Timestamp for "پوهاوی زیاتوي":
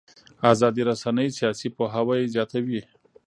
1.77-2.81